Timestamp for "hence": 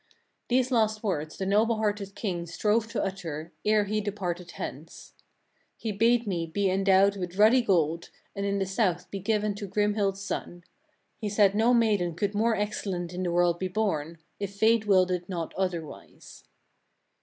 4.53-5.13